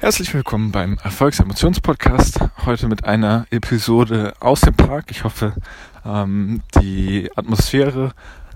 [0.00, 2.40] Herzlich willkommen beim Erfolgsemotionspodcast.
[2.64, 5.10] Heute mit einer Episode aus dem Park.
[5.10, 5.52] Ich hoffe,
[6.06, 8.12] ähm, die Atmosphäre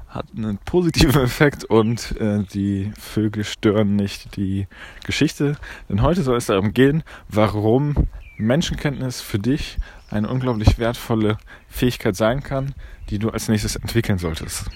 [0.08, 4.66] hat einen positiven Effekt und äh, die Vögel stören nicht die
[5.04, 5.56] Geschichte.
[5.90, 9.78] Denn heute soll es darum gehen, warum Menschenkenntnis für dich
[10.10, 11.38] eine unglaublich wertvolle
[11.68, 12.74] Fähigkeit sein kann,
[13.10, 14.70] die du als nächstes entwickeln solltest.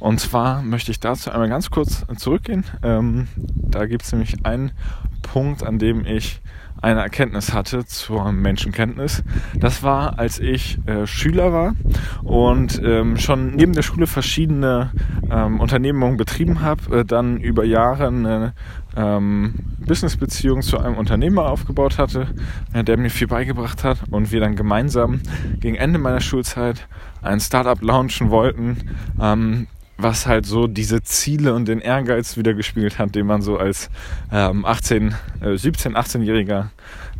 [0.00, 2.64] Und zwar möchte ich dazu einmal ganz kurz zurückgehen.
[2.82, 4.72] Ähm, da gibt es nämlich einen
[5.22, 6.40] Punkt, an dem ich
[6.80, 9.24] eine Erkenntnis hatte zur Menschenkenntnis.
[9.56, 11.74] Das war, als ich äh, Schüler war
[12.22, 14.92] und ähm, schon neben der Schule verschiedene
[15.30, 18.52] ähm, Unternehmungen betrieben habe, äh, dann über Jahre eine
[18.98, 22.26] ähm, Businessbeziehung zu einem Unternehmer aufgebaut hatte,
[22.72, 25.20] äh, der mir viel beigebracht hat und wir dann gemeinsam
[25.60, 26.88] gegen Ende meiner Schulzeit
[27.22, 28.76] ein Startup launchen wollten,
[29.20, 33.56] ähm, was halt so diese Ziele und den Ehrgeiz wieder gespielt hat, den man so
[33.56, 33.88] als
[34.32, 36.70] ähm, 18, äh, 17, 18-Jähriger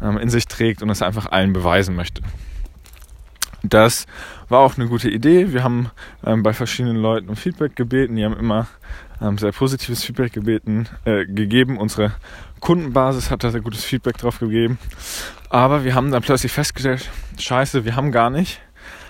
[0.03, 2.23] ähm, in sich trägt und es einfach allen beweisen möchte.
[3.63, 4.07] Das
[4.49, 5.53] war auch eine gute Idee.
[5.53, 5.91] Wir haben
[6.25, 8.17] ähm, bei verschiedenen Leuten um Feedback gebeten.
[8.17, 8.67] Die haben immer
[9.21, 11.79] ähm, sehr positives Feedback gebeten, äh, gegeben.
[11.79, 12.13] Unsere
[12.61, 14.79] Kundenbasis hat da sehr gutes Feedback drauf gegeben.
[15.51, 18.61] Aber wir haben dann plötzlich festgestellt, scheiße, wir haben gar nicht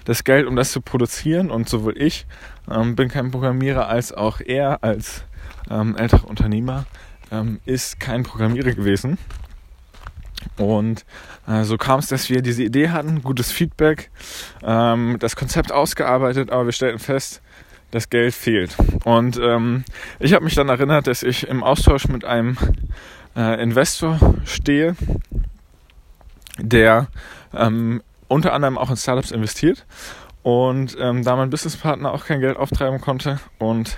[0.05, 1.51] das Geld, um das zu produzieren.
[1.51, 2.27] Und sowohl ich
[2.71, 5.25] ähm, bin kein Programmierer als auch er als
[5.71, 6.87] ähm, älterer Unternehmer
[7.31, 9.19] ähm, ist kein Programmierer gewesen.
[10.59, 11.05] Und
[11.47, 14.11] äh, so kam es, dass wir diese Idee hatten, gutes Feedback,
[14.63, 17.41] ähm, das Konzept ausgearbeitet, aber wir stellten fest,
[17.91, 18.77] das Geld fehlt.
[19.05, 19.85] Und ähm,
[20.19, 22.59] ich habe mich dann erinnert, dass ich im Austausch mit einem
[23.37, 24.97] äh, Investor stehe,
[26.59, 27.07] der
[27.55, 29.87] ähm, unter anderem auch in Startups investiert
[30.43, 33.97] und ähm, da mein Businesspartner auch kein Geld auftreiben konnte und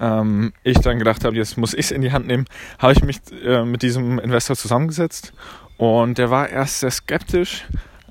[0.00, 2.46] ähm, ich dann gedacht habe, jetzt muss ich es in die Hand nehmen,
[2.78, 5.34] habe ich mich äh, mit diesem Investor zusammengesetzt
[5.80, 7.66] und der war erst sehr skeptisch,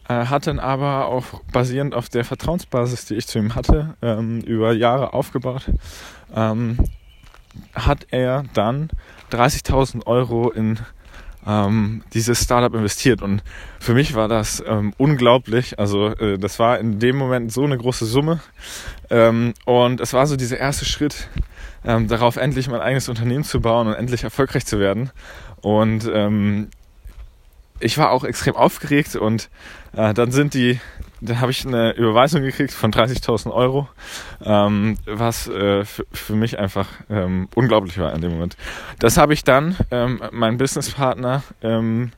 [0.08, 4.42] äh, hat dann aber auch basierend auf der Vertrauensbasis, die ich zu ihm hatte, ähm,
[4.42, 5.70] über Jahre aufgebaut,
[6.36, 6.80] ähm,
[7.76, 8.90] hat er dann
[9.32, 10.80] 30.000 Euro in
[11.46, 13.22] ähm, dieses Startup investiert.
[13.22, 13.44] Und
[13.80, 15.78] für mich war das ähm, unglaublich.
[15.78, 18.40] Also äh, das war in dem Moment so eine große Summe.
[19.12, 21.30] Ähm, und es war so dieser erste Schritt
[21.86, 25.12] ähm, darauf, endlich mein eigenes Unternehmen zu bauen und endlich erfolgreich zu werden.
[25.62, 26.70] Und ähm,
[27.80, 29.50] ich war auch extrem aufgeregt und
[29.96, 30.80] äh, dann sind die
[31.22, 33.90] dann habe ich eine Überweisung gekriegt von 30.000 Euro,
[34.44, 38.56] ähm, was äh, für mich einfach ähm, unglaublich war in dem Moment.
[39.00, 42.12] Das habe ich dann ähm, meinem Businesspartner ähm,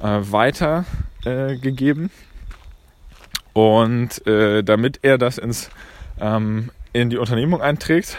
[0.00, 5.70] äh, weitergegeben äh, und äh, damit er das ins,
[6.20, 8.16] ähm, in die Unternehmung einträgt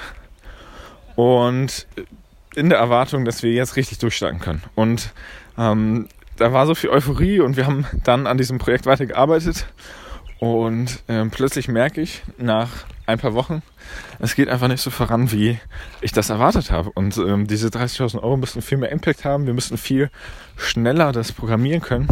[1.15, 1.87] und
[2.55, 4.63] in der Erwartung, dass wir jetzt richtig durchstarten können.
[4.75, 5.11] Und
[5.57, 6.07] ähm,
[6.37, 9.67] da war so viel Euphorie und wir haben dann an diesem Projekt weitergearbeitet
[10.39, 12.69] und ähm, plötzlich merke ich nach
[13.05, 13.61] ein paar Wochen,
[14.19, 15.59] es geht einfach nicht so voran, wie
[16.01, 16.91] ich das erwartet habe.
[16.93, 19.45] Und ähm, diese 30.000 Euro müssen viel mehr Impact haben.
[19.45, 20.09] Wir müssen viel
[20.57, 22.07] schneller das programmieren können.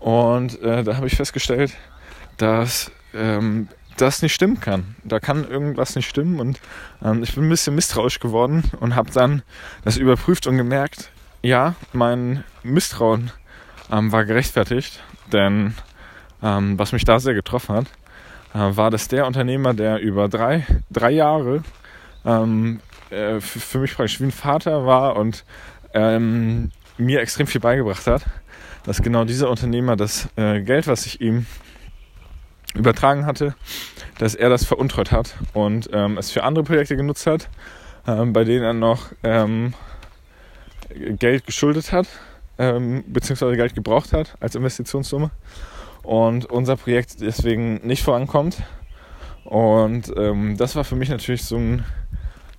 [0.00, 1.74] Und äh, da habe ich festgestellt,
[2.36, 4.96] dass ähm, das nicht stimmen kann.
[5.04, 6.40] Da kann irgendwas nicht stimmen.
[6.40, 6.60] Und
[7.04, 9.42] ähm, ich bin ein bisschen misstrauisch geworden und habe dann
[9.84, 11.10] das überprüft und gemerkt,
[11.42, 13.30] ja, mein Misstrauen
[13.90, 15.02] ähm, war gerechtfertigt.
[15.32, 15.74] Denn
[16.42, 17.86] ähm, was mich da sehr getroffen hat,
[18.54, 21.62] äh, war, dass der Unternehmer, der über drei, drei Jahre
[22.24, 25.44] ähm, äh, für mich praktisch wie ein Vater war und
[25.94, 28.24] ähm, mir extrem viel beigebracht hat,
[28.84, 31.46] dass genau dieser Unternehmer das äh, Geld, was ich ihm
[32.74, 33.54] übertragen hatte,
[34.18, 37.48] dass er das veruntreut hat und ähm, es für andere Projekte genutzt hat,
[38.06, 39.74] ähm, bei denen er noch ähm,
[40.94, 42.06] Geld geschuldet hat,
[42.58, 45.30] ähm, beziehungsweise Geld gebraucht hat als Investitionssumme
[46.02, 48.62] und unser Projekt deswegen nicht vorankommt.
[49.44, 51.84] Und ähm, das war für mich natürlich so ein,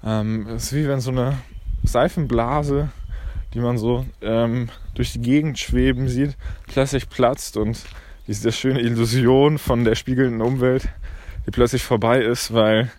[0.04, 1.38] ähm, ist wie wenn so eine
[1.84, 2.90] Seifenblase,
[3.54, 6.36] die man so ähm, durch die Gegend schweben sieht,
[6.68, 7.84] plötzlich platzt und
[8.28, 10.90] diese schöne Illusion von der spiegelnden Umwelt,
[11.46, 12.92] die plötzlich vorbei ist, weil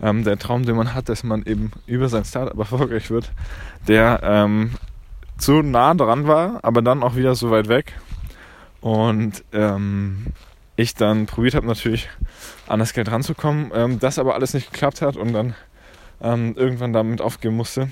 [0.00, 3.32] ähm, der Traum, den man hat, dass man eben über sein Startup erfolgreich wird,
[3.86, 4.72] der ähm,
[5.38, 7.94] zu nah dran war, aber dann auch wieder so weit weg
[8.80, 10.26] und ähm,
[10.76, 12.08] ich dann probiert habe, natürlich
[12.66, 15.54] an das Geld ranzukommen, ähm, das aber alles nicht geklappt hat und dann
[16.20, 17.88] ähm, irgendwann damit aufgeben musste.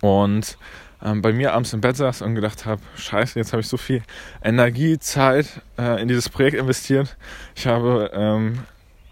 [0.00, 0.58] Und
[1.02, 3.76] ähm, bei mir abends im Bett saß und gedacht habe, scheiße, jetzt habe ich so
[3.76, 4.02] viel
[4.42, 7.16] Energie, Zeit äh, in dieses Projekt investiert.
[7.54, 8.60] Ich habe ähm,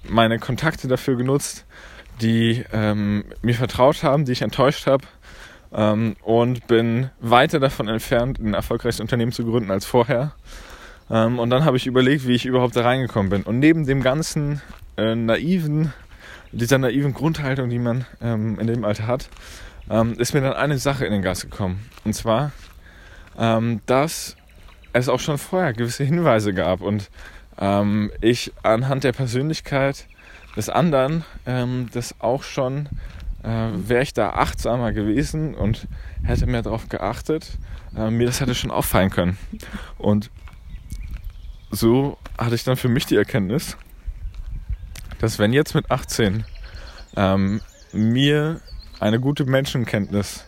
[0.09, 1.65] meine Kontakte dafür genutzt,
[2.21, 5.07] die ähm, mir vertraut haben, die ich enttäuscht habe
[5.73, 10.33] ähm, und bin weiter davon entfernt, ein erfolgreiches Unternehmen zu gründen als vorher.
[11.11, 13.43] Ähm, und dann habe ich überlegt, wie ich überhaupt da reingekommen bin.
[13.43, 14.61] Und neben dem ganzen
[14.97, 15.93] äh, naiven,
[16.53, 19.29] dieser naiven Grundhaltung, die man ähm, in dem Alter hat,
[19.91, 21.89] ähm, ist mir dann eine Sache in den Geist gekommen.
[22.05, 22.53] Und zwar,
[23.39, 24.37] ähm, dass
[24.93, 27.11] es auch schon vorher gewisse Hinweise gab und
[27.59, 30.07] ähm, ich anhand der Persönlichkeit
[30.57, 31.23] des anderen
[31.93, 32.89] das auch schon
[33.47, 35.87] äh, wäre ich da achtsamer gewesen und
[36.25, 37.59] hätte mehr darauf geachtet,
[37.97, 39.39] äh, mir das hätte schon auffallen können.
[39.99, 40.31] Und
[41.71, 43.77] so hatte ich dann für mich die Erkenntnis,
[45.21, 46.45] dass wenn jetzt mit 18
[47.17, 47.61] ähm,
[47.93, 48.61] mir
[48.99, 50.45] eine gute Menschenkenntnis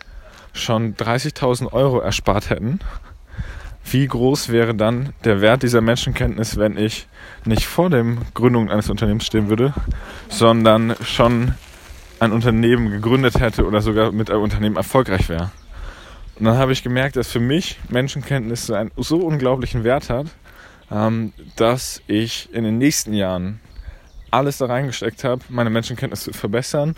[0.53, 2.79] schon 30.000 Euro erspart hätten,
[3.85, 7.07] wie groß wäre dann der Wert dieser Menschenkenntnis, wenn ich
[7.45, 9.73] nicht vor dem Gründung eines Unternehmens stehen würde,
[10.27, 11.55] sondern schon
[12.19, 15.51] ein Unternehmen gegründet hätte oder sogar mit einem Unternehmen erfolgreich wäre.
[16.37, 20.27] Und dann habe ich gemerkt, dass für mich Menschenkenntnis einen so unglaublichen Wert hat,
[20.91, 23.59] ähm, dass ich in den nächsten Jahren
[24.31, 26.95] alles da reingesteckt habe, meine Menschenkenntnis zu verbessern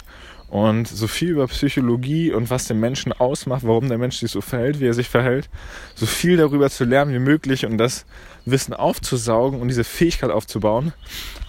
[0.49, 4.41] und so viel über Psychologie und was den Menschen ausmacht, warum der Mensch sich so
[4.41, 5.49] verhält, wie er sich verhält,
[5.95, 8.05] so viel darüber zu lernen wie möglich und das
[8.45, 10.93] Wissen aufzusaugen und diese Fähigkeit aufzubauen,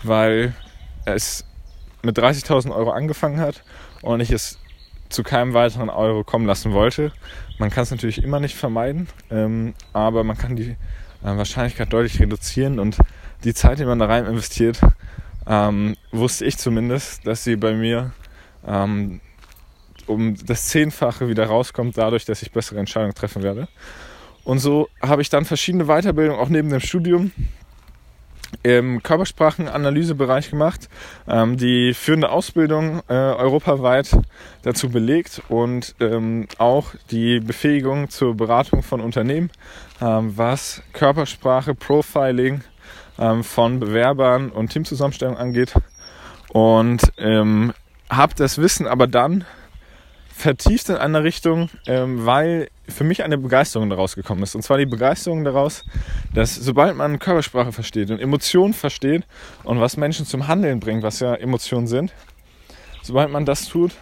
[0.05, 0.55] weil
[1.05, 1.45] es
[2.03, 3.63] mit 30.000 Euro angefangen hat
[4.03, 4.59] und ich es
[5.09, 7.13] zu keinem weiteren Euro kommen lassen wollte.
[7.59, 10.77] Man kann es natürlich immer nicht vermeiden, ähm, aber man kann die äh,
[11.23, 12.99] Wahrscheinlichkeit deutlich reduzieren und
[13.45, 14.81] die Zeit, die man da rein investiert,
[15.47, 18.13] ähm, wusste ich zumindest, dass sie bei mir
[18.67, 19.21] ähm,
[20.07, 23.69] um das Zehnfache wieder rauskommt, dadurch, dass ich bessere Entscheidungen treffen werde.
[24.45, 27.31] Und so habe ich dann verschiedene Weiterbildungen auch neben dem Studium
[28.63, 30.89] im Körpersprachenanalysebereich gemacht,
[31.27, 34.17] ähm, die führende Ausbildung äh, europaweit
[34.63, 39.51] dazu belegt und ähm, auch die Befähigung zur Beratung von Unternehmen,
[40.01, 42.63] ähm, was Körpersprache, Profiling
[43.19, 45.75] ähm, von Bewerbern und Teamzusammenstellung angeht.
[46.51, 47.73] Und ähm,
[48.11, 49.45] habe das Wissen aber dann
[50.33, 54.55] vertieft in eine Richtung, ähm, weil für mich eine Begeisterung daraus gekommen ist.
[54.55, 55.85] Und zwar die Begeisterung daraus,
[56.35, 59.25] dass sobald man Körpersprache versteht und Emotionen versteht
[59.63, 62.13] und was Menschen zum Handeln bringt, was ja Emotionen sind,
[63.03, 63.93] sobald man das tut,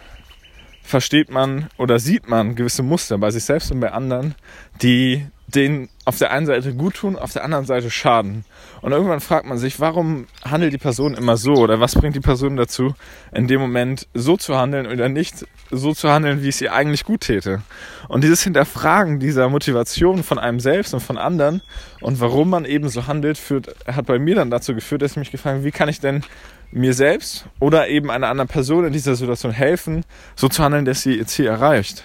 [0.83, 4.35] versteht man oder sieht man gewisse Muster bei sich selbst und bei anderen,
[4.81, 5.25] die
[5.55, 8.45] denen auf der einen Seite gut tun, auf der anderen Seite schaden.
[8.81, 12.21] Und irgendwann fragt man sich, warum handelt die Person immer so oder was bringt die
[12.21, 12.95] Person dazu,
[13.31, 17.03] in dem Moment so zu handeln oder nicht so zu handeln, wie es ihr eigentlich
[17.03, 17.61] gut täte.
[18.07, 21.61] Und dieses Hinterfragen dieser Motivation von einem selbst und von anderen
[21.99, 25.17] und warum man eben so handelt, führt, hat bei mir dann dazu geführt, dass ich
[25.17, 26.23] mich gefragt habe, wie kann ich denn
[26.71, 31.01] mir selbst oder eben einer anderen Person in dieser Situation helfen, so zu handeln, dass
[31.01, 32.03] sie ihr Ziel erreicht.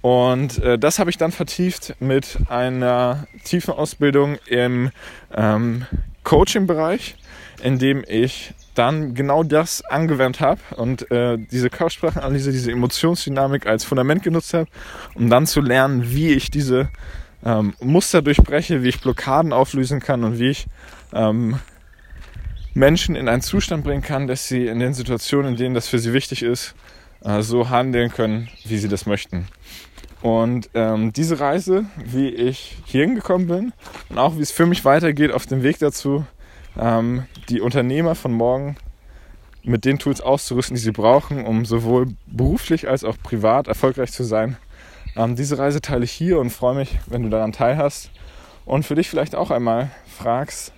[0.00, 4.90] Und äh, das habe ich dann vertieft mit einer tiefen Ausbildung im
[5.34, 5.84] ähm,
[6.24, 7.16] Coaching-Bereich,
[7.62, 13.84] in dem ich dann genau das angewandt habe und äh, diese Körpersprachenanalyse, diese Emotionsdynamik als
[13.84, 14.70] Fundament genutzt habe,
[15.14, 16.88] um dann zu lernen, wie ich diese
[17.44, 20.66] ähm, Muster durchbreche, wie ich Blockaden auflösen kann und wie ich
[21.12, 21.58] ähm,
[22.74, 25.98] Menschen in einen Zustand bringen kann, dass sie in den Situationen, in denen das für
[25.98, 26.74] sie wichtig ist,
[27.24, 29.46] äh, so handeln können, wie sie das möchten.
[30.22, 33.72] Und ähm, diese Reise, wie ich hier hingekommen bin
[34.10, 36.26] und auch wie es für mich weitergeht auf dem Weg dazu,
[36.78, 38.76] ähm, die Unternehmer von morgen
[39.62, 44.24] mit den Tools auszurüsten, die sie brauchen, um sowohl beruflich als auch privat erfolgreich zu
[44.24, 44.56] sein.
[45.16, 48.10] Ähm, diese Reise teile ich hier und freue mich, wenn du daran teilhast
[48.64, 50.72] und für dich vielleicht auch einmal fragst,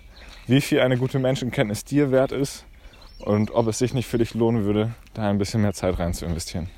[0.47, 2.65] wie viel eine gute Menschenkenntnis dir wert ist
[3.21, 6.15] und ob es sich nicht für dich lohnen würde, da ein bisschen mehr Zeit rein
[6.15, 6.69] zu investieren.